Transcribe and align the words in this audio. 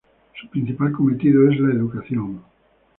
Su 0.33 0.49
principal 0.49 0.93
cometido 0.93 1.47
es 1.51 1.59
la 1.59 1.73
educación. 1.75 2.41